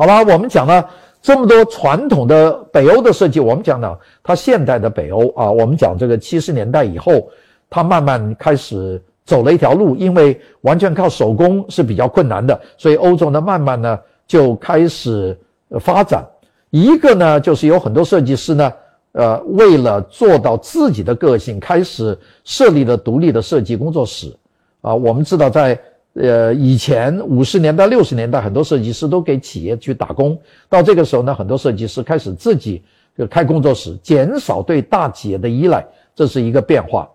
[0.00, 0.88] 好吧，我们讲了
[1.20, 7.28] 这么多传统的北欧的设计，我们讲讲它现代的北欧啊，我们讲这个七十年代以后，
[7.68, 15.38] 它慢慢开始走了一条路，因为完全靠手工是比较困难的，所以欧洲呢慢慢呢就开始
[15.80, 16.26] 发展。
[16.70, 18.72] 一个呢就是有很多设计师呢，
[19.12, 24.34] 呃，为了做到自己的个性，开始设立了独立的设计工作室。
[24.80, 25.78] 啊，我们知道在。
[26.14, 30.36] 呃，以前五十年代、六十年代，很多设计师都给企业去打工。
[30.68, 32.82] 到这个时候呢，很多设计师开始自己
[33.16, 37.08] 就开工作室，减少对大企业的依赖，这是一个变化。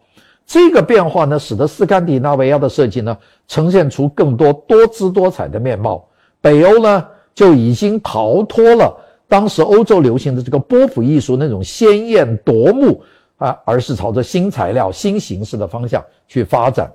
[0.46, 3.18] 这个变化呢，使得斯堪的纳维亚的设计呢，
[3.48, 6.08] 呈现出更多多姿多彩的面貌。
[6.40, 8.96] 北欧呢，就已经逃脱了
[9.28, 13.04] 当时欧洲流行的这个波普艺术那种鲜艳夺目
[13.38, 16.90] 啊，而是朝着新材料、新形式的方向去发展。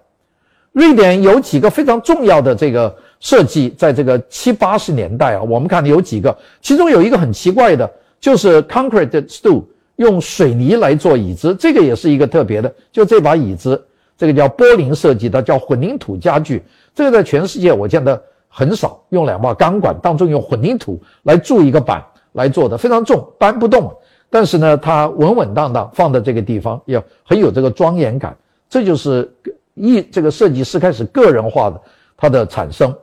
[0.73, 9.65] 瑞典有几个非常重要的这个设计，在这个七八十年代啊，我们看有几个，其中有一个很奇怪的，就是 concrete stool，
[9.97, 12.73] 用水泥来做椅子，这个也是一个特别的。
[12.93, 13.85] 就这把椅子，
[14.17, 16.63] 这个叫波林设计的，叫混凝土家具，
[16.95, 22.01] 这个在全世界我见的很少，用两把钢管当中用混凝土来铸一个板
[22.33, 23.93] 来做的，非常重，搬不动，
[24.31, 28.37] 但是呢，它稳稳当当放在这个地方，也很有这个庄严感，
[28.69, 29.29] 这就是。
[29.75, 31.81] 一这个设计师开始个人化的
[32.17, 32.95] 它的产生，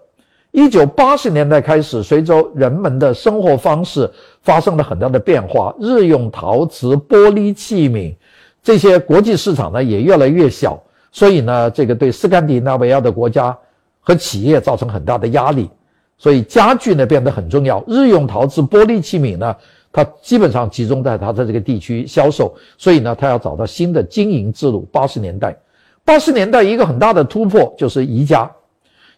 [0.52, 4.10] 一九八十年代开始，随着人们的生活方式
[4.42, 8.14] 发生了很大的变化，日用陶瓷、玻璃器皿
[8.62, 13.58] 这些国际市场呢也越来越小，所以呢，这个对斯堪的纳维亚的国家
[14.00, 15.70] 和企业造成很大的压力，
[16.18, 19.56] 所以家具呢变得很重要，日用陶瓷、玻璃器皿呢，
[19.92, 24.82] 它基本上集中在它的这个地区销售，所以呢，它要找到新的经营之路。
[24.92, 25.58] 八十年代。
[26.08, 28.50] 八十年代一个很大的突破就是宜家，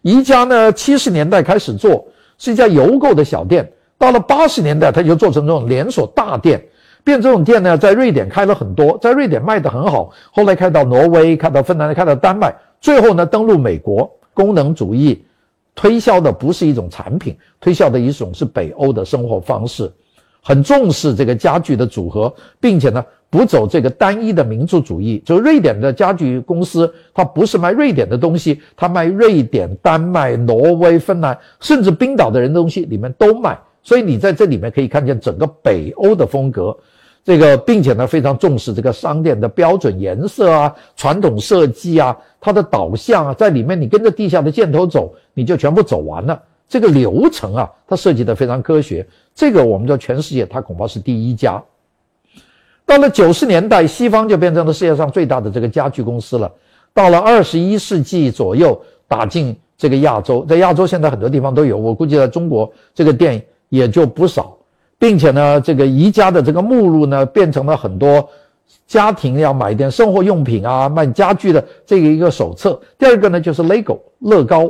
[0.02, 2.04] 宜家呢七十年代开始做
[2.36, 6.60] 是一家邮购的小店，到了八十年代它就做成这种连锁大店，
[7.04, 14.10] 变这种店呢在瑞典开了很多，在瑞典卖得很好，后来开到挪威，开到芬兰，开到丹麦，最后呢登陆美国。
[14.34, 15.24] 功能主义
[15.76, 19.92] 推销的不是一种产品，推销的一种是北欧的生活方式，
[20.42, 23.04] 很重视这个家具的组合，并且呢。
[23.30, 33.56] 不走这个单一的民族主义，就瑞典的家具公司，它不是卖瑞典的东西，它卖瑞典、丹麦、挪威、芬兰，甚至冰岛的人东西里面都卖。
[33.82, 36.76] 所以你在这里面可以看见整个北欧的风格，
[37.24, 46.42] 这个并且呢非常重视这个商店的标准颜色啊、传统设计啊、它的导向啊，在里面你跟着地下的箭头走，你就全部走完了。
[46.68, 49.06] 这个流程啊，它设计的非常科学。
[49.34, 51.62] 这个我们叫全世界，它恐怕是第一家。
[52.90, 56.50] 到了九十年代，西方就变成了世界上最大的这个家具公司了。
[56.92, 64.58] 到了二十一世纪左右，打进这个亚洲，在亚洲现在很多地方都有，我估计在中国这个店也就不少，
[64.98, 68.28] 并且呢，这个宜家的这个目录呢，变成了很多
[68.88, 72.80] 家庭要买一点生活用品啊、卖家具的这个一个手册。
[72.98, 74.68] 第二个呢，就是 LEGO 乐高，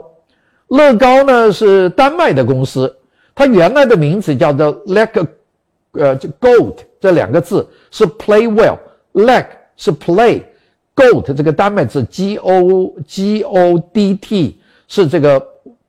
[0.69, 2.95] 乐高呢是丹麦的公司，
[3.35, 5.27] 它原来的名字叫做 LEGO。
[5.93, 9.47] 呃，就 goat 这两个字是 play well，leg
[9.77, 15.43] 是 play，goat 这个丹麦字 g o g o d t 是这个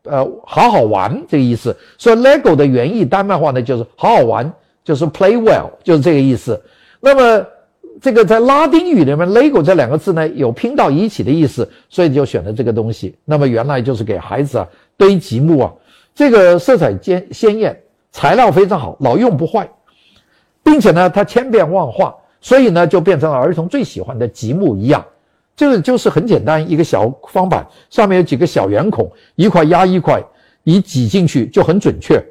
[0.03, 4.51] 呃好好玩这个意思，所以 lego 的原意丹麦话呢就是好好玩，
[4.83, 6.59] 就是 play well 就是这个意思。
[6.99, 7.45] 那么
[7.99, 13.16] 这个在拉丁语里面，lego 这两个字呢有拼到一起的意思，所以就选了这个东西。
[13.25, 15.73] 那么原来就是给孩子啊堆积木啊，
[16.16, 17.78] 这个色彩鲜鲜艳，
[18.11, 19.69] 材料非常好，老用不坏。
[20.71, 25.05] 并且呢，它千变万化，所以呢，就变成了儿童最喜欢的积木一样。
[25.53, 30.23] 这个就是很简单，一个小方板，上面有几个小圆孔，一块压一块，
[30.63, 32.23] 你挤进去就很准确。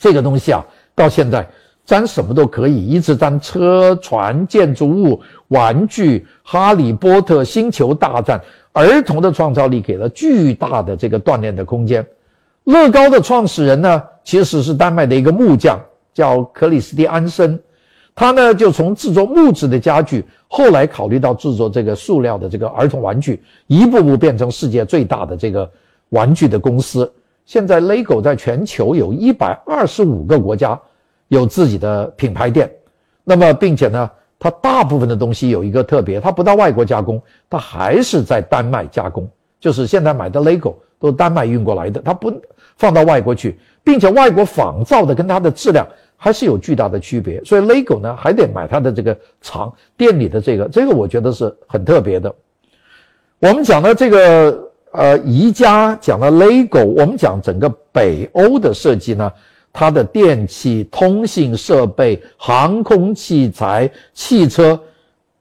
[0.00, 0.66] 这个东西啊，
[0.96, 1.48] 到现在
[1.86, 8.40] 粘什么都可以，一直粘车、船、建筑物、玩具、哈利波特、星球大战。
[8.72, 12.04] 儿童的创造力给了巨大的这个锻炼的空间。
[12.64, 15.78] 乐高的创始人呢，其实是丹麦的一个木匠。
[16.14, 17.60] 叫克里斯蒂安森，
[18.14, 25.68] 他呢就从制作木质的家具，后来考虑到制作这个塑料的这个儿童玩具，一步步变成世界最大的这个
[26.10, 27.12] 玩具的公司。
[27.44, 30.80] 现在，LEGO 在全球有一百二十五个国家
[31.28, 32.70] 有自己的品牌店。
[33.22, 37.20] 那么，并且呢，它大部分的东西有一个特别，它不到外国加工，
[37.50, 39.28] 它还是在丹麦加工。
[39.60, 42.32] 就是现在买的 LEGO 都丹麦运过来的，它不
[42.76, 45.86] 放到外国去，并且外国仿造的跟它的质量。
[46.16, 52.34] 还是有巨大的区别，所以 LEGO 呢还得买它的这个厂店里的这个，这个我觉得是很特别的。
[53.40, 59.30] 我们讲的这个呃宜家，讲了 LEGO，我们讲整个北欧的设计呢，
[59.72, 64.80] 它的电器、通信设备、航空器材、汽车，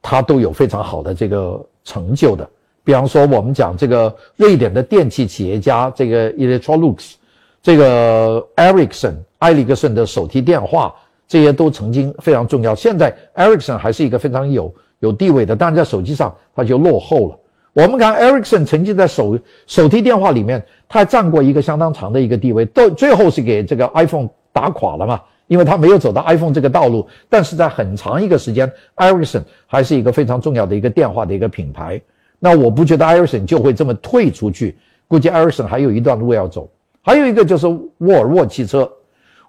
[0.02, 2.50] 它都有非常好的这个成就的。
[2.84, 7.14] 比方说，我们讲这个瑞典的电器企业家，这个 Electrolux，
[7.62, 10.96] 这个 Ericsson 埃里克森的手提电话，
[11.28, 12.74] 这些都曾经非常重要。
[12.74, 17.40] 现在 Ericsson 还是一个非常有有地位的，但是在手机上它就落后了。
[17.74, 19.38] 我们看 Ericsson 曾经在手
[19.68, 27.06] 手提电话里面，它占过一个相当长的一个地位，到最后是给这个 iPhone 打垮了嘛，因为它没有走到 iPhone 这个道路。
[27.28, 32.02] 但是在很长一个时间，Ericsson 还是一个非常重要的一个电话的一个品牌。
[32.40, 36.70] 那我不觉得艾尔森就会这么退出去，估计艾尔森还有一段路要走。
[37.02, 38.90] 还有一个就是沃尔沃汽车，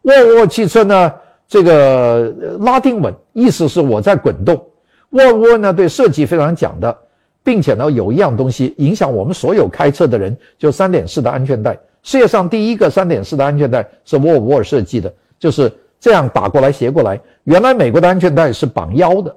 [0.04, 1.12] 沃尔沃汽车呢，
[1.48, 4.62] 这个拉丁文意思是我在滚动。
[5.10, 6.94] 沃尔沃呢对设计非常讲的，
[7.42, 11.78] 并且呢有一样东西影响我们所有开车的人，就三点式的安全带。
[12.02, 17.18] 世界上第一个三点式的安全带是沃尔沃设计的，就是这样打过来斜过来。
[17.44, 19.34] 原来美国的安全带是绑腰的，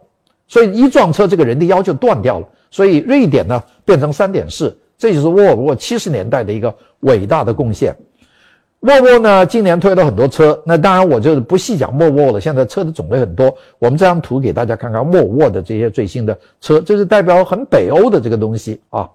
[0.49, 2.47] 所以一撞车这个人的腰就断掉了。
[2.69, 7.95] 所以瑞典呢变成三点式，这就是沃尔沃七十年代的一个伟大的贡献。
[8.87, 12.39] 沃尔沃呢今年推了很多车，那当然我就是不细讲沃尔沃了。
[12.39, 19.09] 现在车的种类很多，我们这张图给大家看看沃尔沃的这些最新的车，这是代表很北欧的这个东西啊。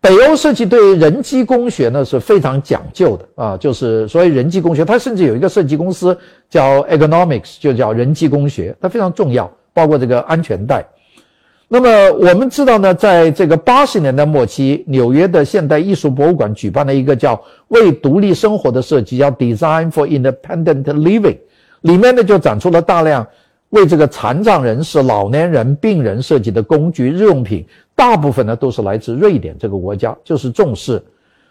[0.00, 6.16] 北欧设计对人机工学呢是非常讲究的啊，就是所以人机工学，它甚至有一个设计公司
[6.48, 10.86] 叫 Economics，就叫人机工学，它非常重要，包括这个安全带。
[11.72, 21.38] 那么我们知道呢，在这个八十年代末期，纽约的现代艺术博物馆举办了一个叫“为独立生活”的设计，叫 “Design for Independent Living”，
[21.82, 23.24] 里面呢就展出了大量
[23.68, 27.64] 为这个残障人士、老年人、病人设计的工具、日用品，
[27.94, 31.00] 大部分呢都是来自瑞典这个国家，就是重视。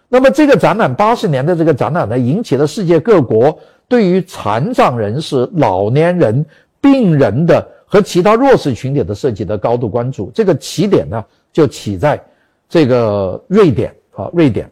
[0.10, 3.58] 那么这个展览八十年的这个展览呢，引起了世界各国
[3.88, 6.46] 对于残障人士、老年人、
[6.82, 7.66] 病人的。
[7.92, 12.24] 和其他弱势群体的设计的高度关注，这个起点呢就起在
[12.70, 14.70] 这个瑞典啊，瑞典。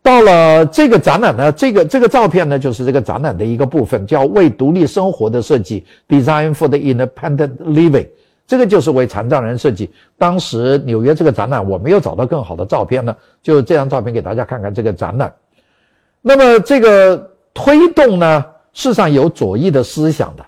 [0.00, 8.06] 到了这个展览呢，这个这个照片呢就是这个展览的一个部分，叫为独立生活的设计 （Design for the Independent Living）。
[8.46, 9.90] 这个就是为残障人设计。
[10.16, 15.34] 当时纽约这个展览，我没有找到更好的照片呢，就这张照片给大家看看这个展览。
[16.22, 20.46] 那么这个推动呢，事实上有左翼的思想的。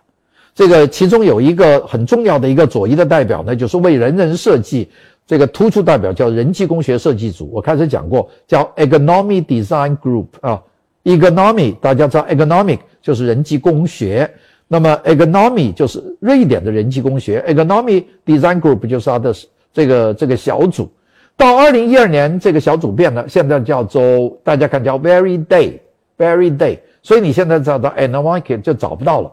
[0.60, 4.86] 这个其中有一个很重要的一个左翼的代表呢，就是为人人设计
[5.26, 7.48] 这个突出代表叫人机工学设计组。
[7.50, 10.62] 我开始讲过，叫 Economy Design Group 啊
[11.04, 14.30] ，Economy 大家知道 Economic 就是人机工学，
[14.68, 19.34] 那么 Economy 就是瑞典的人机工学，Economy Design Group 就是它的
[19.72, 20.90] 这个这个小组。
[21.38, 29.32] 到二零一二年，这个小组变了，现在叫做大家看叫 Very Day，Very Day，所以你现在找到 Ergonomic 就找不到了。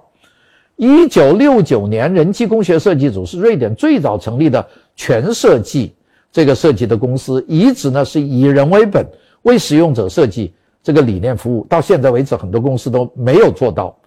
[0.77, 4.65] 一九六九年，人机工学设计组是瑞典最早成立的
[4.95, 5.91] 全设计
[6.31, 9.03] 这个设计的公司，一直呢是以人为本，
[9.41, 10.53] 为使用者设计
[10.83, 11.65] 这个理念服务。
[11.67, 13.97] 到现在为止，很多公司都没有做到。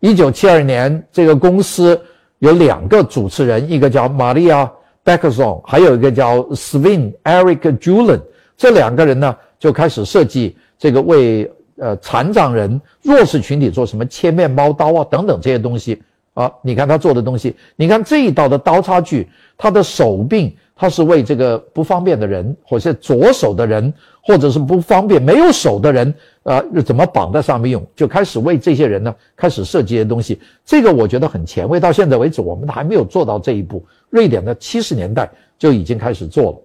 [0.00, 1.98] 一九七二年，这个公司
[2.40, 4.68] 有两个主持人，一个叫 Maria
[5.04, 8.20] b e c k e r s o n 还有一个叫 Sven Eric Julen，
[8.56, 16.02] 这两个人呢就开始设计这个为呃残障人、弱势群体做什么切面包刀啊等等这些东西。
[16.36, 30.38] 啊，你看他做的东西，你看这一道的刀叉锯，他的手柄，他是为这个不方便的人，或者左手的人，或者是不方便没有手的人，呃，怎么绑在上面用，就开始为这些人呢，开始设计一些东西。
[30.62, 33.82] 这个我觉得很前卫，到现在为止，我们还没有做到这一步。
[34.10, 36.58] 瑞典的七十年代就已经开始做了。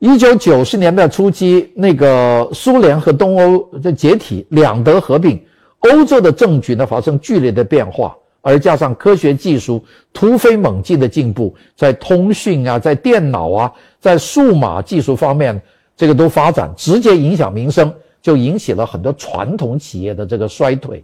[0.00, 5.40] 一九九十年代初期，那个苏联和东欧的解体，两德合并，
[5.78, 8.16] 欧洲的政局呢发生剧烈的变化。
[8.40, 15.60] 而加上科学技术突飞猛进的进步，在通讯啊，在电脑啊，在数码技术方面，
[15.96, 17.92] 这个都发展，直接影响民生，
[18.22, 21.02] 就引起了很多传统企业的这个衰退。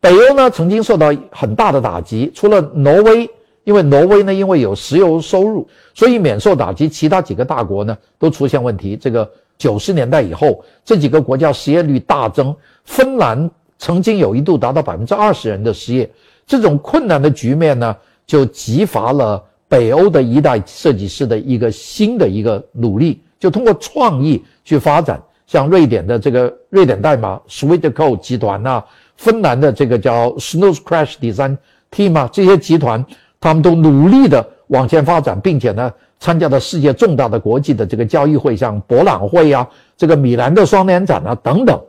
[0.00, 3.28] 北欧呢，曾经受到很大的打击，除了挪威，
[3.64, 6.88] 因为挪威呢，因为有石油收入，所以免受打击。
[6.88, 8.96] 其他几个大国呢，都出现问题。
[8.96, 16.10] 这个九十年代以后，这几个国家失业率大增，芬兰曾经有一度达到百分之二十人的失业。
[16.50, 25.22] 这种困难的局面呢，就激发了北欧的一代设计师的一个新的一个努力，就通过创意去发展。
[25.46, 28.82] 像瑞典的这个瑞典代码 Sweetco 集团呐，
[29.16, 31.56] 芬兰的这个叫 Snow Crash Design
[31.92, 33.06] Team 啊，这些集团
[33.38, 39.64] 他们都努力的往前发展，并且呢，参加了世界重大的国际的这个交易会，像博览会啊，
[39.96, 41.80] 这个米兰的双年展啊等等。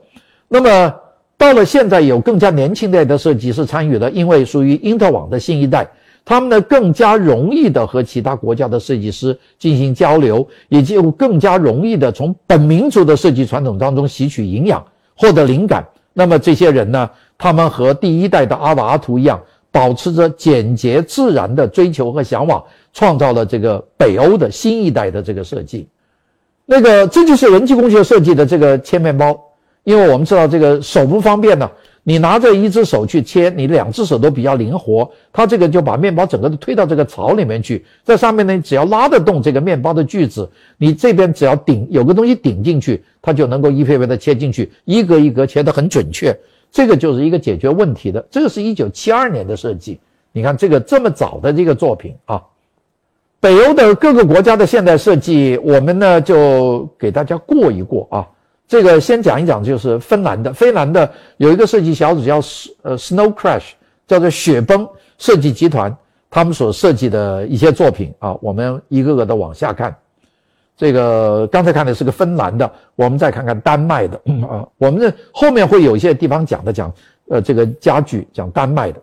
[0.47, 0.93] 那么。
[1.41, 5.87] 到了现在，有更加年轻代的设计师参与了，因为属于英特网的新一代，
[6.23, 15.83] 他们呢更加容易的和其他国家的设计师进行交流，也就更加容易的从本民族的设计传统当中吸取营养，获得灵感。
[16.13, 25.87] 那么这些人呢，他们和第一代的阿瓦阿图一样，保持着简洁自然的追求和向往，创造了这个北欧的新一代的这个设计。
[26.67, 29.35] 那个这就是人机工学设计的这个切面包。
[29.83, 31.69] 因为我们知道这个手不方便呢，
[32.03, 46.35] 你拿着一只手去切，你两只手都比较灵活，它这个就把面包整个都推到这个槽里面去，在上面呢，只要拉得动这个面包的锯子，你这边只要顶有个东西顶进去，它就能够一片片的切进去，一格一格切得很准确，
[46.71, 48.23] 这个就是一个解决问题的。
[48.29, 49.99] 这个是一九七二年的设计，
[50.31, 52.41] 你看这个这么早的这个作品啊，
[53.39, 58.27] 北欧的各个国家的现代设计，我们呢就给大家过一过啊。
[58.71, 62.35] 这个先讲一讲，就是芬兰的，芬兰的有一个设计小组叫
[62.83, 63.71] 呃 Snow Crash，
[64.07, 64.87] 叫做雪崩
[65.17, 65.93] 设计集团，
[66.29, 69.93] 他们所设计的一些作品啊，我们一个个的往下看。
[70.77, 74.15] 这个刚才看的是个芬兰的，我们再看看丹麦的
[74.49, 76.89] 啊，我们的后面会有一些地方讲的讲，
[77.27, 79.01] 呃，这个家具讲丹麦的，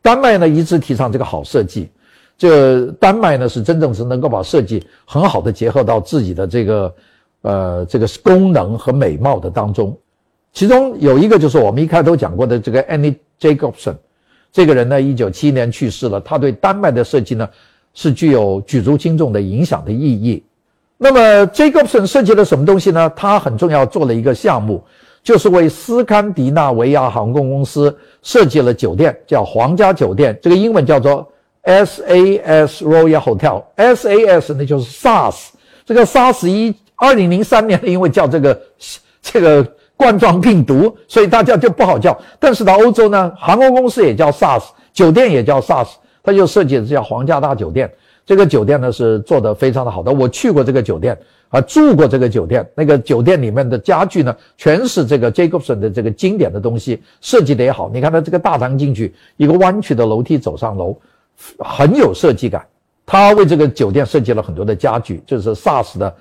[0.00, 1.90] 丹麦呢一直提倡这个好设计，
[2.38, 6.94] 这丹麦呢是真正是能够把设计很好的结合到自己的这个。
[7.44, 9.94] 呃，这个功能和美貌的当中，
[10.54, 13.96] 其中有一个就是我们一开头讲过的这个 Annie Jacobson，
[14.50, 16.18] 这个人呢，一九七一年去世了。
[16.22, 17.46] 他对丹麦的设计呢，
[17.92, 20.42] 是具有举足轻重的影响的意义。
[20.96, 23.12] 那么 Jacobson 设计了什么东西呢？
[23.14, 24.82] 他很重要做了一个项目，
[25.22, 31.30] 就是为斯堪的纳维亚航空公司设计了酒店，叫皇家酒店，这个英文叫做
[31.64, 35.48] SAS Royal Hotel，SAS 呢就是 SARS，
[35.84, 36.74] 这个 SARS 一。
[36.96, 38.60] 二零零三年，因为叫这个
[39.22, 42.16] 这个冠状病毒，所以大家就不好叫。
[42.38, 45.88] 但是到欧洲呢，航空公司也叫 SARS，酒店也叫 SARS，
[46.22, 47.92] 他就设计的叫皇家大酒店。
[48.26, 51.18] 这个酒店呢是做的非常的好的，我去过这个酒店
[51.50, 52.66] 啊，住过这个酒店。
[52.74, 57.90] 那个酒店里面的家具呢，全是这个 Jacobson 的这个经典的东西，设计的也好。
[57.92, 60.96] 你看它这个大堂进去，一个弯曲的楼梯走上楼，
[61.58, 62.64] 很有设计感。
[63.04, 66.14] 他为这个酒店设计了很多的家具，就是 SARS 的。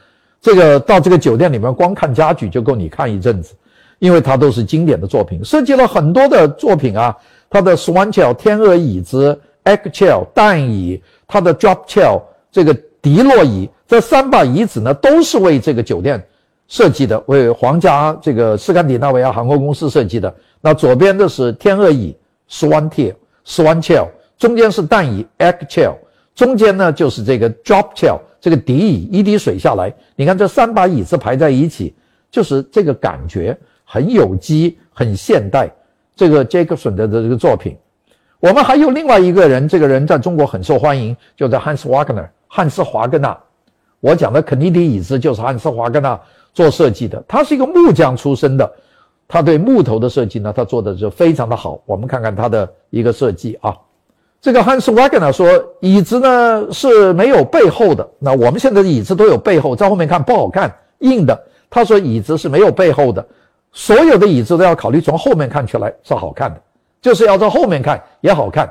[0.44, 3.56] 这个到这个酒店里面，光看家具就够你看一阵子，
[4.00, 7.16] 因为它都是经典的作品，设计了很多的作品啊。
[7.50, 12.22] 它的 Swan Chair 天鹅椅子、Egg Chair 蛋椅，它的 Drop Chair
[12.52, 16.22] 这个迪洛椅，这三把椅子呢都是为这个酒店
[16.68, 20.36] 设计的，为皇家这个斯堪的纳维亚航空公司设计的。
[20.60, 22.14] 那左边的是天鹅椅
[22.50, 23.14] Swan Chair
[23.46, 24.08] Swan Chair，
[24.38, 25.94] 中间是蛋椅 Egg Chair，
[26.36, 28.20] 中间呢就是这个 Drop Chair。
[28.42, 31.96] 这个底椅一滴水下来，你看这三把椅子排在一起，
[32.30, 35.72] 就是这个感觉很有机、很现代。
[36.14, 37.78] 这个杰克逊的的这个作品，
[38.42, 42.30] 我们还有另外一个人，这个人在中国很受欢迎，就在汉斯·瓦格纳。
[42.50, 43.40] 汉斯·华格纳，
[44.02, 46.20] 我讲的肯尼迪椅子就是汉斯·华格纳
[46.54, 47.24] 做设计的。
[47.26, 48.70] 他是一个木匠出身的，
[49.26, 51.82] 他对木头的设计呢，他做的就非常的好。
[51.86, 53.74] 我们看看他的一个设计啊。
[54.44, 55.48] 这个汉斯·瓦格纳说，
[55.80, 58.06] 椅子呢是没有背后的。
[58.20, 60.70] 那我们现在的椅子都有背后，在后面看不好看，
[61.00, 61.42] 硬的。
[61.70, 63.26] 他说椅子是没有背后的，
[63.72, 66.62] 所有的椅子都要考虑从后面看出来是好看的，
[67.02, 68.70] 就是要从后面看也好看。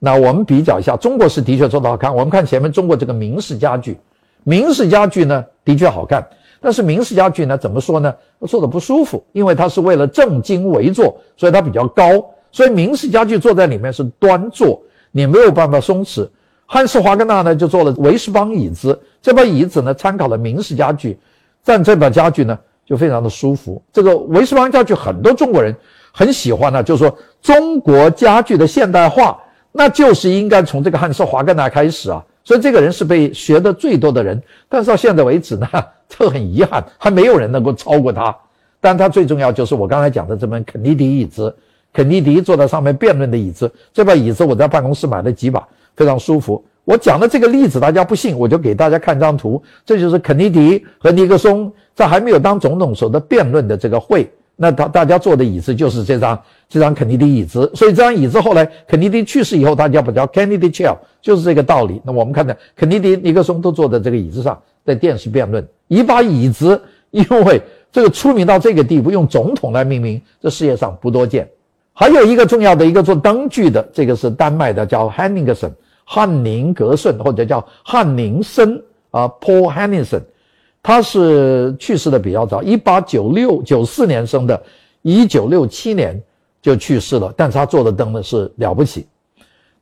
[0.00, 2.12] 那我们比较一下，中国是的确做的好看。
[2.12, 3.96] 我们看前面中国这个明式家具，
[4.42, 6.26] 明式家具呢的确好看，
[6.60, 8.12] 但是明式家具呢怎么说呢？
[8.48, 12.04] 坐的不舒服，因为它是为了正襟危坐，所以它比较高，
[12.50, 14.82] 所以明式家具坐在里面是端坐。
[15.16, 16.28] 你没有办法松弛。
[16.66, 19.00] 汉斯·华格纳呢，就做了维斯邦椅子。
[19.22, 21.18] 这把椅子呢，参考了明式家具，
[21.64, 23.82] 但这把家具呢，就非常的舒服。
[23.90, 25.74] 这个维斯邦家具，很多中国人
[26.12, 26.82] 很喜欢呢。
[26.82, 29.40] 就是说，中国家具的现代化，
[29.72, 32.22] 那就是应该从这个汉斯·华格纳开始啊。
[32.44, 34.42] 所以这个人是被学的最多的人。
[34.68, 35.66] 但是到现在为止呢，
[36.10, 38.36] 这很遗憾，还没有人能够超过他。
[38.82, 41.56] 但他最重要就是我刚才讲的这门肯尼迪椅子。
[41.96, 46.62] 肯尼迪坐在上面辩论的椅子，这把椅子我在办公室买了几把，非常舒服。
[46.84, 54.30] 我讲的这个例子大家不信，我就给大家看张图，这就是肯尼迪和尼克松在还没有当总统时候的辩论的这个会。
[54.56, 56.38] 那他大家坐的椅子就是这张
[56.68, 61.98] 这张肯尼迪椅子，所以这张椅子后来肯尼迪去世以后，大家把叫 Kennedy Chair，就是这个道理。
[62.04, 65.66] 那我们看到肯尼迪、尼克松都坐在这个椅子上，在电视辩论。
[65.88, 66.78] 一把椅子，
[67.10, 71.48] 因为这个出名到这个地步，用总统来命名，这世界上不多见。
[71.98, 75.72] 还有一个重要的一个做灯具的，这个是丹麦的，叫 Hanssen
[76.04, 80.20] 汉宁格顺，或者叫汉宁森啊，Paul Hanningson，
[80.82, 84.62] 他是去世的比较早，一八九六九四年生的
[85.00, 86.22] 一九六七年
[86.60, 89.06] 就去世了，但是他做的灯呢是了不起。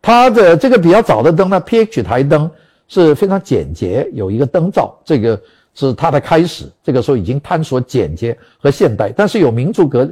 [0.00, 2.48] 他的这个比较早的灯呢，PH 台灯
[2.86, 5.40] 是非常简洁，有一个灯罩，这个
[5.74, 6.66] 是它的开始。
[6.80, 10.08] 这个时候已经探索简洁和现代，但是有民族格、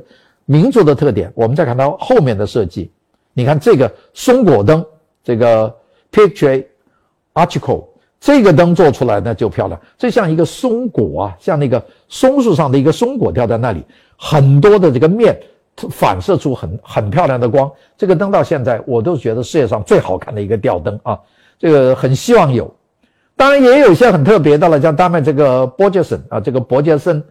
[0.53, 1.33] 民族的特点。
[1.35, 2.93] 我们再看到后面的设计，
[3.33, 4.85] 你看这个松果灯，
[5.25, 5.75] 这个
[6.13, 6.65] PH
[7.33, 7.87] Archical
[8.21, 13.83] 这个灯做出来呢就漂亮，这像一个松果啊，像那个松树上的一个松果掉在那里，
[14.17, 15.35] 很多的这个面。
[15.91, 21.19] 反射出很很漂亮的光，这个灯到现在我都觉得世界上最好看的一个吊灯啊，
[21.59, 22.71] 这个很希望有。
[23.37, 27.25] 当然也有一些很特别的了，像丹麦这个伯杰森啊，这个伯杰森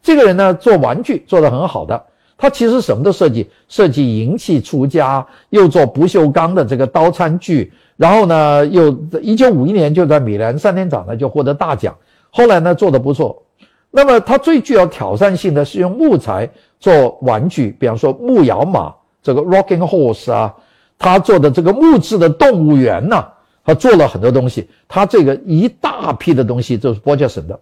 [0.00, 2.00] 这个人呢做玩具做得很好的，
[2.40, 8.88] 他其实什么都设计，设计银器出家，又做不锈钢的这个刀餐具，然后呢又
[9.20, 11.94] 一九五一年就在米兰三天展呢就获得大奖，
[12.30, 13.42] 后来呢做得不错。
[13.90, 16.50] 那么他最具有挑战性的是用木材。
[16.80, 18.90] 做玩具，比方说木摇马，
[19.22, 20.54] 这个 rocking horse 啊，
[20.98, 23.22] 他做的这个木质的动物园呐，
[23.62, 24.66] 他做了很多东西。
[24.88, 27.60] 他这个一大批的东西就是波杰森的。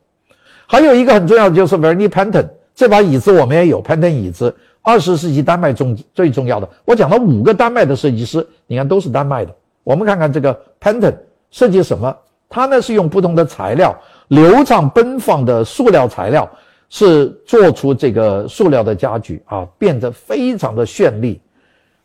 [0.69, 6.69] 还有一个很重要的就是 Verny Panton 这把椅子，我们也有 Panton 椅子，二十世纪丹麦重最重要的。
[6.85, 9.53] 我讲了五个丹麦的设计师，你看都是丹麦的。
[9.83, 11.13] 我们看看这个 Panton
[11.51, 12.17] 设计什么？
[12.49, 13.93] 他呢是用不同的材料，
[14.29, 16.49] 流畅奔放的塑料材料。
[16.91, 21.39] 是做出这个塑料的家具啊，变得非常的绚丽，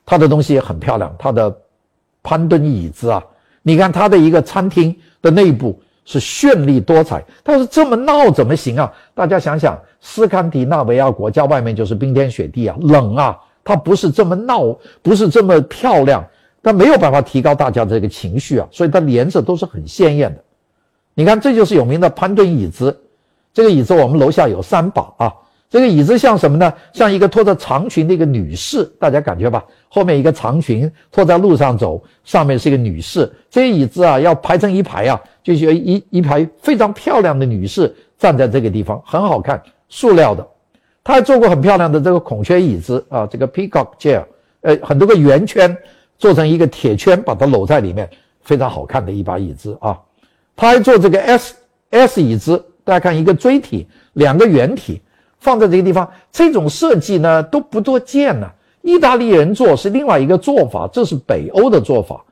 [0.06, 1.16] 它的东西也很漂亮。
[1.18, 1.56] 它的
[2.22, 3.24] 潘顿椅子啊，
[3.62, 7.24] 你看它的一个餐厅的内部是绚丽多彩。
[7.44, 8.92] 但是这么闹怎么行啊？
[9.14, 16.24] 大家想想，斯堪的纳维亚国家外面就是冰天雪地啊，冷啊，它不是这么闹，不是这么漂亮，
[16.62, 20.44] 它没有办法提高大家的这个情绪啊，所以它的颜色都是很鲜艳的。
[21.14, 23.00] 你看，这就是有名的潘顿椅子。
[23.54, 25.34] 这个椅子我们楼下有三把啊，
[25.74, 26.72] 这个椅子像什么呢？
[26.94, 29.66] 像一个拖着长裙的一个女士，大家感觉吧？
[29.90, 33.28] 后面一个长裙拖在路上走，上面是一个女士。
[33.50, 39.60] 这些椅子啊，要排成一排啊，就是一一排非常漂亮的女士站在这个地方，很好看，
[39.90, 40.48] 塑料的。
[41.04, 44.24] 他还做过很漂亮的这个孔雀椅子啊，这个 peacock chair，
[44.62, 45.76] 呃，很多个圆圈
[46.20, 48.08] 做成一个铁圈，把它搂在里面，
[48.44, 50.00] 非常好看的一把椅子啊。
[50.56, 51.56] 他还做这个 S
[51.90, 52.64] S 椅子。
[52.84, 55.02] 大家看，一个锥体，两个圆体
[55.44, 58.48] 放在这个地方，这种设计呢都不多见呢。
[58.82, 62.24] 意大利人做是另外一个做法，这是北欧的做法。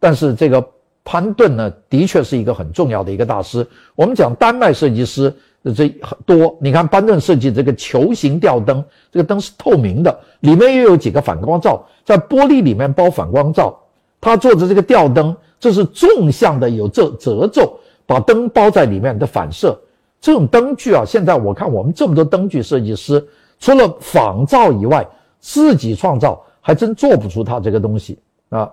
[0.00, 0.64] 但是这个
[1.04, 3.64] 潘顿呢，的确是一个很重要的一个大师。
[3.94, 5.32] 我们讲丹麦设计师
[5.76, 13.76] 这很多，你看潘顿设计这个球形吊灯，这个灯是透明的，里面又有几个反光罩，在玻璃里面包反光罩。
[14.20, 19.78] 他做的这个吊灯，这是纵向的，有这褶皱，把灯包在里面的反射。
[20.26, 23.24] 这种灯具啊，现在我看我们这么多灯具设计师，
[23.60, 25.06] 除了仿造以外，
[25.38, 28.68] 自己创造还真做不出他这个东西啊。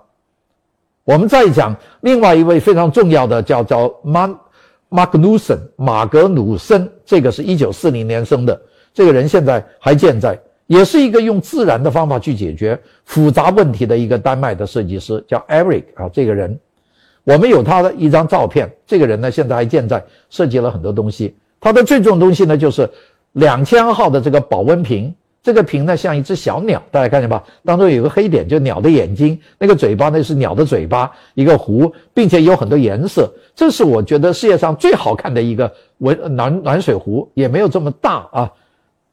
[1.03, 4.35] 我们再讲另外一位非常重要的，叫叫马
[4.89, 8.59] 马格努森马格努森，这个是一九四零年生的，
[8.91, 10.35] 这个人现在还健在，
[10.65, 16.59] 也是一个用自然的方法去解决复杂问题的一个丹麦的设计师，叫 Eric 啊，这个人。
[17.25, 21.35] 我们有他的一张照片，这个人呢现在还健在，设计了很多东西。
[21.63, 22.89] 它的最重东西呢就是
[23.31, 27.41] 两千号的这个保温瓶，这个瓶呢像一只小鸟，大家看见吧？
[27.63, 33.31] 当中有个黑点，就鸟的眼睛，那个嘴巴呢是鸟的嘴巴，一个壶，并且有很多颜色。
[33.55, 38.51] 这是我觉得世界上最好看的一个温暖暖水壶，也没有这么大啊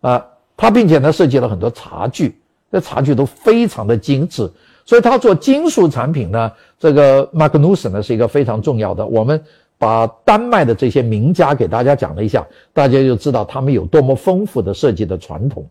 [0.01, 0.27] 啊！
[0.57, 2.37] 它并且呢设计了很多茶具，
[2.73, 4.51] 这茶具都非常的精致。
[4.85, 9.07] 所以它做金属产品呢，这个 Magnus 呢是一个非常重要的。
[9.07, 9.41] 我们
[9.81, 15.67] 把丹麦的这些名家给大家讲了一下，大家就知道他们有多么丰富的设计的传统。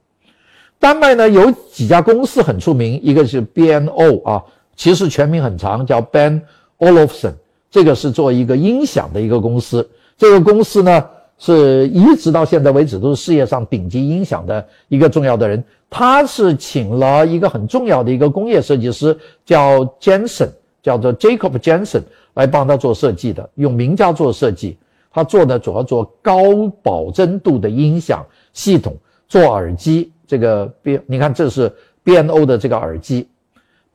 [0.79, 4.43] 丹麦呢有几家公司很出名，一个是 BNO 啊，
[4.75, 6.41] 其实全名很长，叫 Ben
[6.79, 7.33] Olofsen，
[7.69, 9.87] 这个是做一个音响的一个公司。
[10.17, 11.05] 这个公司呢。
[11.41, 15.63] 是一直到现在为止都是世界上顶级音响的一个重要的人。
[15.89, 20.49] 他是请了一个很重要的一个工业设计师，叫 Jensen，
[20.83, 22.01] 叫做 Jacob Jensen
[22.33, 24.77] 来帮他做设计的，用名家做设计。
[25.11, 28.95] 他做的主要做高保真度的音响系统，
[29.27, 30.11] 做耳机。
[30.27, 31.71] 这个 B，你看这是
[32.05, 33.27] BNO 的这个耳机。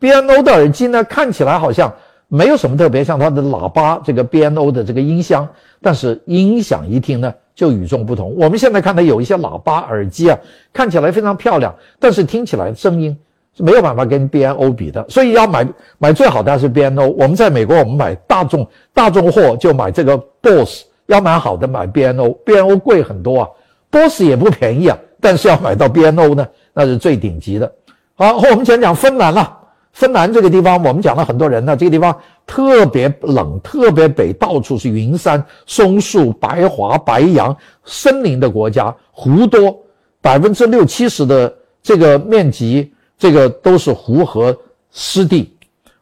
[0.00, 1.92] BNO 的耳机呢，看起来好像。
[2.26, 5.46] 没有什么特别，像它的喇叭，这个 BNO 的这个音箱，
[5.80, 8.34] 但是音响一听呢就与众不同。
[8.34, 10.38] 我们现在看到有一些喇叭耳机啊，
[10.72, 13.16] 看起来非常漂亮，但是听起来声音
[13.56, 15.04] 是没有办法跟 B N O 比的。
[15.08, 15.66] 所以要买
[15.98, 17.08] 买最好的还是 B N O。
[17.08, 23.48] 我们在美国，我们买大众大众货就买这个 BOSS，要买好的买 B N O，B N O 贵很多啊
[23.90, 27.72] ，BOSS 也不便宜啊，但是要买到 B N O 呢，那是最顶级的。
[28.14, 29.58] 好，我们讲讲芬兰了。
[29.92, 31.76] 芬兰这个地方，我们讲了很多人呢。
[31.76, 32.16] 这个地方
[32.48, 39.78] 特别冷，特别北，到处是云山、松树、白桦、白杨、森林的国家，湖多，
[40.20, 44.56] 百分之六七十的这个面积，这个都是湖和
[44.90, 45.52] 湿地。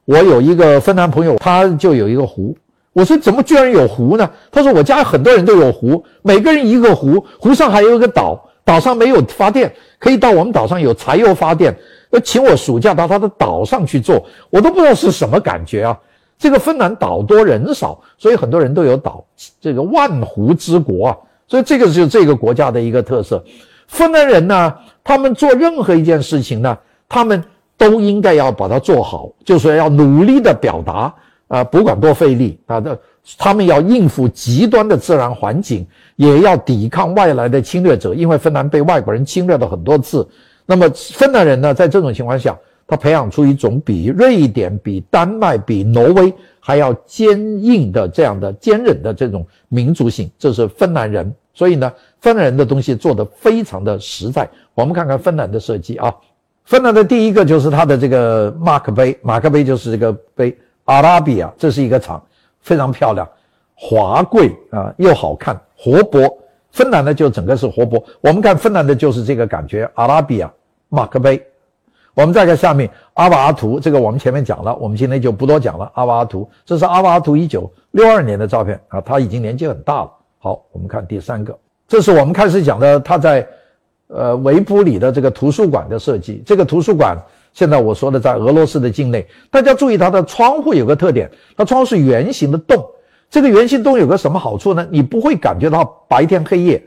[0.04, 2.56] 我有一个芬兰朋友，他就有一个湖。
[2.92, 4.30] 我说怎么居然有湖呢？
[4.50, 11.74] 他说我家很多人都有湖，每个人一个湖，湖上还有一个岛，岛上没有发电，可以到我们岛上有柴油发电。
[12.10, 15.98] 要请我暑假到他的岛上去做，我都不知道是什么感觉啊！
[16.38, 19.24] 这个芬兰岛多人少，所以很多人都有岛，
[19.60, 21.16] 这个万湖之国啊，
[21.48, 23.42] 所以这个是这个国家的一个特色。
[23.86, 26.76] 芬兰人呢，他们做任何一件事情呢，
[27.12, 27.44] 他们
[27.76, 31.14] 都应该要把它做好，就是要努力的表达
[31.48, 32.98] 啊，不管多费力啊的，
[33.36, 40.26] 他们要应付极端的自然环境，也要抵抗外来的侵略者，因为芬兰被外国人侵略了很多次。
[40.64, 51.30] 那么芬兰人呢，在这种情况下，他培养出一种比瑞典、比丹麦、比挪威还要坚硬的这样的坚韧的这种民族性，这是芬兰人。
[51.52, 54.48] 所以呢，芬兰人的东西做得非常的实在。
[54.72, 56.14] 我们看看芬兰的设计啊，
[56.72, 60.56] 芬兰的第一个就是它的这个马克杯，马克杯就是这个杯，
[60.86, 62.24] 阿拉比亚，这是一个厂，
[62.62, 63.28] 非常漂亮，
[63.74, 66.22] 华贵啊，又好看，活泼。
[66.70, 68.02] 芬兰呢，就整个是活泼。
[68.22, 70.50] 我们看芬兰的就是这个感觉，阿拉比亚
[70.88, 71.46] 马克杯。
[72.14, 75.92] 我们再看下面阿瓦阿图，这个我们前面讲了，我们今天就不多讲了。
[75.92, 80.10] 阿瓦阿图，这是阿瓦阿图一九六二年的照片啊，他已经年纪很大了。
[80.38, 81.54] 好，我们看第三个，
[81.86, 83.46] 这是我们开始讲的他在
[84.12, 86.42] 呃维普里的这个图书馆的设计。
[86.44, 87.16] 这个图书馆
[87.52, 92.84] 现在我说的在俄罗斯的境内，大家注意它的窗户有个特点，它窗户是圆形的洞。
[93.30, 94.86] 这个圆形洞有个什么好处呢？
[94.90, 96.82] 你不会感觉到白天黑夜，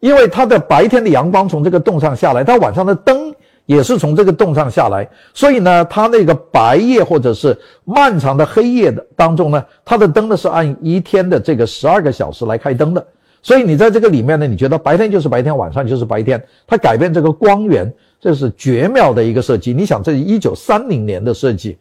[0.00, 3.32] 因为它的白天的阳光从这个洞上下来，它晚上的灯
[3.66, 13.06] 也是从这个洞上下来，所以呢，它那个白夜或者是漫长的黑夜的当中呢，它的灯呢是按一天的这个十二个小时来开灯的，
[13.44, 19.74] 所以你在这个里面呢，你觉得白天就是白天，晚上就是白天，它改变这个光源，这是绝妙的一个设计。
[19.74, 21.76] 你想，这是一九三零年的设计，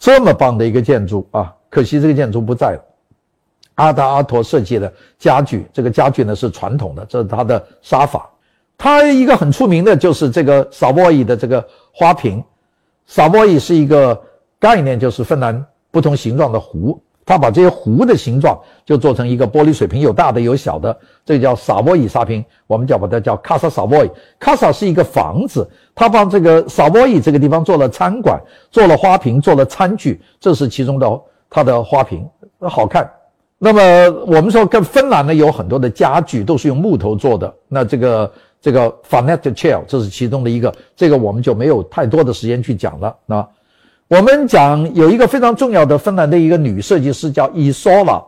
[0.00, 2.84] 这么棒的一个建筑啊，可惜这个建筑不在了。
[3.76, 8.28] 阿达阿托设计的家具，这个家具呢是传统的，这是他的沙发。
[8.76, 12.42] 他一个很出名的就是这个萨波伊的这个花瓶。
[13.06, 14.20] 萨波伊是一个
[14.58, 17.00] 概念，就是芬兰不同形状的壶。
[17.30, 22.44] 他把这些壶的形状就做成一个玻璃水瓶，有大的有小的，这叫萨波伊沙瓶。
[22.66, 24.10] 我们叫把它叫卡萨萨波伊。
[24.36, 25.64] 卡萨是一个房子，
[25.94, 28.40] 他把这个萨波伊这个地方做了餐馆，
[28.72, 32.28] 做了花瓶，做了餐具，这是其中的它的花瓶，
[32.62, 33.08] 好看。
[33.58, 33.80] 那么
[34.26, 37.54] 我们说，跟芬兰呢有很多的家具都是用木头做的。
[37.68, 43.14] 那这个这个 Fanet Chair 这是其中的一个，这个我们就没有太多的时间去讲了。
[43.24, 43.48] 那
[44.10, 48.20] 我们讲有一个非常重要的芬兰的一个女设计师叫伊索拉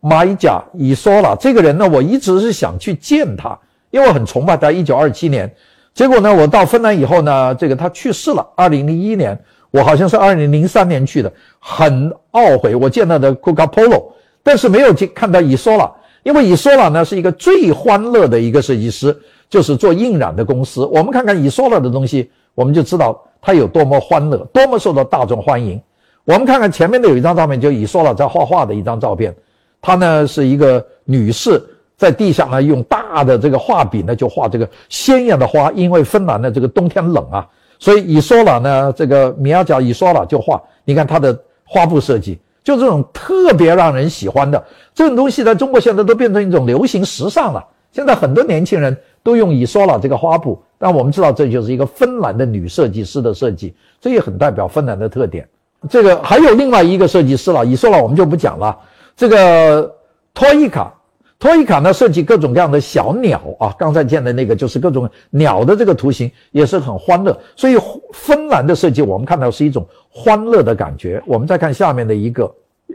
[0.00, 1.36] 马伊贾伊索拉。
[1.36, 3.56] 这个人呢，我一直是想去见她，
[3.92, 4.72] 因为我很崇拜她。
[4.72, 5.48] 一九二七年，
[5.94, 8.44] 结果呢，我到芬兰以后呢，这个她去世了。
[8.56, 9.38] 二零零一年，
[9.70, 12.74] 我好像是二零零三年去的，很懊悔。
[12.74, 14.06] 我见到的 Coca Polo。
[14.42, 15.88] 但是没有去看到伊索拉，
[16.24, 19.16] 因为伊索拉呢是一个最欢乐的一个设计师，
[19.48, 20.84] 就是做印染的公司。
[20.86, 25.78] 我们看看伊索拉的东西，我们就知道他有多么欢乐，多么受到大众欢迎。
[26.24, 29.34] 我们看看前面的有一张照片，就以索拉在画画的一张照片。
[29.80, 31.60] 她呢是一个女士，
[31.96, 37.48] 在地下呢用大的这个画笔呢就画这个鲜艳的花，因为芬兰的这个冬天冷啊，
[37.80, 42.38] 所以以索拉呢这个米亚贾以索拉就画，你看他的花布设计。
[42.62, 47.66] 就这种特别让人喜欢的这种东西，在中国现在都变成一种流行时尚了。
[47.90, 55.48] 现在很多年轻人都用以索拉这个花布，但我们知道这就是一个芬兰的女设计师的设计，这也很代表芬兰的特点。
[55.88, 58.76] 这个还有另外一个设计师了，以说了我们就不讲了。
[59.16, 59.94] 这个
[60.34, 60.92] 托伊卡。
[61.38, 67.36] 托伊卡呢设计各种各样的小鸟啊，刚才见的那个就是各种鸟的这个图形，也是很欢乐。
[67.54, 67.76] 所以
[68.12, 71.22] 芬兰的设计，我们看到是一种欢乐的感觉。
[71.26, 72.52] 我们再看下面的一个，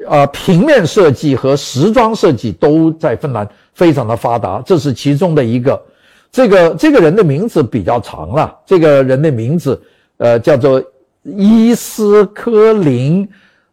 [0.07, 5.81] 呃，平面设计和时装设计都在芬兰非常的发达，这是其中的一个。
[6.31, 9.81] 这个这个人的名字比较长了，这个人的名字，
[10.17, 10.83] 呃，叫做
[11.23, 13.27] 伊斯科林。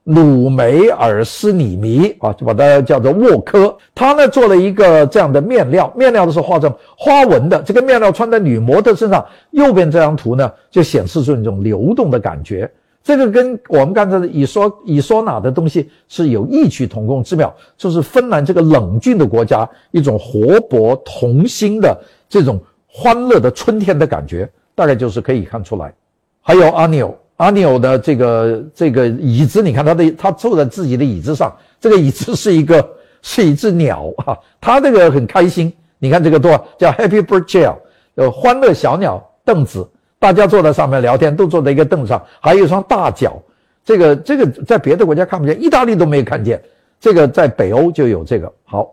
[0.05, 3.75] 鲁梅尔斯里尼啊，就把它叫做沃科。
[3.95, 7.63] 他呢做了一个这样的面料，面料的是画成花纹的。
[7.63, 12.71] 这个面料穿在女模特身上，右边这张图呢就显示出一种流动的感觉。
[13.05, 21.97] 这个跟我们刚才的以说以索纳的东西是有异曲同工之妙，就是芬兰这个冷峻的国家一种活泼童心的
[22.29, 24.51] 这种欢乐的春天的感觉。
[24.77, 25.95] 大概就是可以看出来。
[26.41, 32.85] 还有阿纽，阿纽的这个这个椅子，你看他的他坐在自己的椅子上，这个椅子是一个
[33.23, 35.73] 是一只鸟啊，他这个很开心。
[36.01, 37.77] 你看这个多叫 Happy Bird Chair，
[38.17, 39.89] 呃，欢乐小鸟凳子，
[40.25, 43.43] 大家坐在上面聊天，都坐在一个凳上，还有一双大脚。
[43.85, 46.59] 这个这个在别的国家看不见，意大利都没有看见。
[46.99, 48.51] 这个在北欧就有这个。
[48.65, 48.91] 好，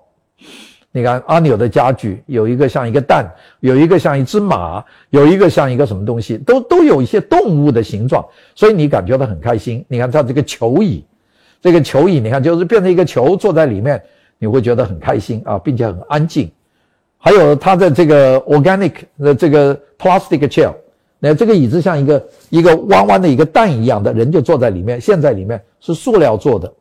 [0.92, 9.86] 你看阿纽的家具，有一个像一个蛋，有一个像一只马，有一个像一个什么东西，都都有一些动物的形状，所以你感觉到很开心。
[9.88, 11.02] 你看它这个球椅，
[11.62, 14.04] 这个球椅，你看就是变成一个球坐在里面，
[14.38, 16.52] 你会觉得很开心啊，并且很安静。
[17.18, 20.74] 还有它的这个 organic 的这个 plastic chair。
[21.24, 26.74] 那这个椅子像一个一个弯弯的一个蛋一样的人就坐在里面，陷在里面是塑料做的。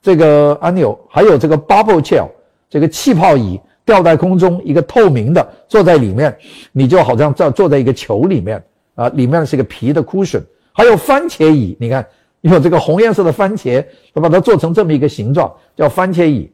[0.00, 2.28] 这个按钮还有这个 bubble chair，
[2.70, 6.36] 这个气泡椅吊在空中，一个透明的坐在里面，
[6.70, 8.62] 你就好像在坐在一个球里面
[8.94, 10.42] 啊，里面是个皮的 cushion。
[10.72, 12.06] 还有番茄椅，你看
[12.42, 13.84] 有这个红颜色的番茄，
[14.14, 16.48] 它把它做成这么一个形状，叫番茄椅。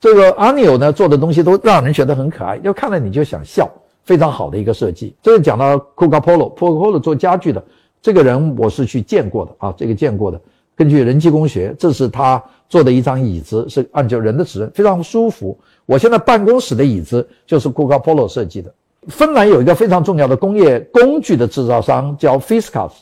[0.00, 3.70] 这个按钮呢做的东西都让人觉得很可爱，就看了你就想笑。
[4.08, 5.14] 非常好的一个设计。
[5.22, 7.62] 这个讲到 Coca Polo，Coca Polo 做家具的
[8.00, 10.40] 这个人，我是去见过的啊，这个见过的。
[10.74, 15.58] 根据人机工学，这是他做的一张椅子，是按照人的尺寸，非常舒服。
[15.84, 18.72] 我现在办公室的椅子就是 Coca Polo 设计的。
[19.08, 22.92] 芬兰有一个非常重要的工业工具的制造商叫 Fiskars，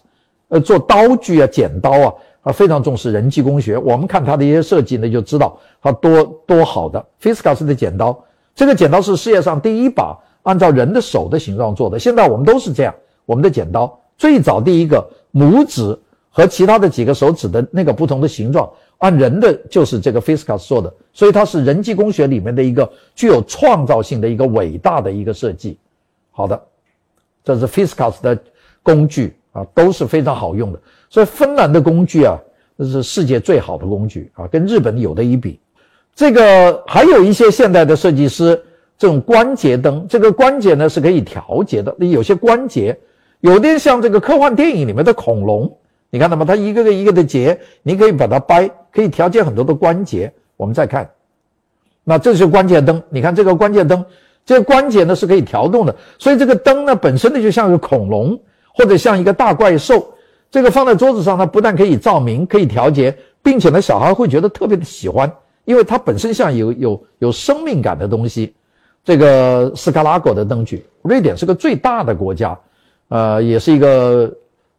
[0.48, 3.78] 呃，做刀具啊、剪刀啊，啊非常重视人机工学。
[3.78, 7.06] 我们看他的一些设计呢，就知道他多多好的。
[7.22, 8.18] Fiskars 的剪刀，
[8.56, 10.18] 这个剪刀是世界上第一把。
[10.46, 12.94] 按照人的手的形状做的，现在我们都是这样。
[13.24, 15.04] 我们的剪刀最早第一个
[15.34, 15.98] 拇指
[16.30, 25.76] 和其他的几个手指的那个不同的形状，按人的就是这个 Fiskars 做的，所以它是人机工学里面的一个具有创造性的一个伟大的一个设计。
[26.30, 26.62] 好的，
[27.42, 28.38] 这是 Fiskars 的
[28.84, 30.80] 工具啊，都是非常好用的。
[31.10, 32.38] 所以芬兰的工具啊，
[32.78, 35.58] 这是世界最好的工具啊，跟日本有的一比。
[36.14, 38.62] 这个还有一些现代的设计师。
[38.98, 41.94] 这种关节灯，这个关节呢是可以调节的。
[41.98, 42.98] 有些关节
[43.40, 45.70] 有点像这个科幻电影里面的恐龙，
[46.08, 46.44] 你看到吗？
[46.44, 50.32] 它一个个一个的节，你可以把它掰，可以调节很多的关节。
[50.56, 51.10] 我们再看，
[52.04, 53.02] 那这是关节灯。
[53.10, 54.02] 你看这个关节灯，
[54.46, 55.94] 这个关节呢是可以调动的。
[56.18, 58.38] 所以这个灯呢本身呢就像个恐龙，
[58.74, 60.12] 或者像一个大怪兽。
[60.50, 65.30] 这个放在桌子上，它不但可以照明，可以调节，并且呢小孩会觉得特别的喜欢，
[65.66, 68.54] 因为它本身像有有有生命感的东西。
[69.06, 72.58] 这个斯卡拉果的灯具，瑞典是个最大的国家，
[73.06, 74.28] 呃，也是一个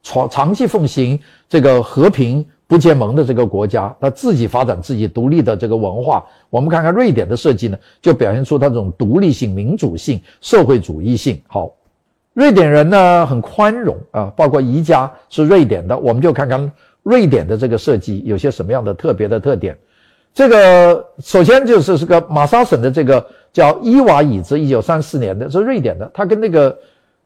[0.03, 6.25] 长长期奉行这个和平不结盟的这个国家，它自己发展自己独立的这个文化。
[6.49, 11.41] 我们看看瑞典的设计呢，就表现出它这种独立性、民主性、社会主义性。
[11.47, 11.71] 好，
[12.33, 16.69] 瑞典人呢很宽容啊，包括宜家是瑞典的，我们就看看
[17.01, 19.77] 瑞典的这个设计有些什么样的特别的特点。
[20.33, 23.25] 这个首先就是这个马萨省的这个。
[23.53, 26.09] 叫伊瓦椅子，一九三四年的，是瑞典的。
[26.13, 26.77] 它跟那个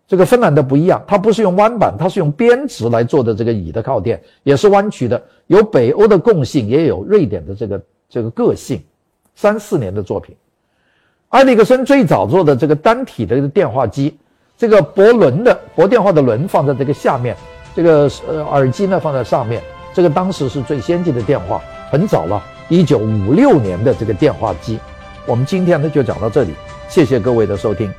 [0.07, 3.33] 这个芬兰的不一样，它不是用弯板，它是用编织来做的。
[3.33, 8.81] 这个椅的靠垫也是弯曲的，有北欧的共性，也有瑞典的这个这个个性。
[9.33, 10.35] 三四年的作品，
[11.29, 14.17] 埃里克森最早做的这个单体的电话机，
[14.57, 17.35] 这个拨轮的拨电话的轮放在这个下面，
[17.73, 19.63] 这个呃耳机呢放在上面。
[19.93, 24.77] 这个当时是最先进的电话，很早了，一九五六年的这个电话机。
[25.25, 26.53] 我们今天呢就讲到这里，
[26.89, 27.93] 谢谢各位的收听。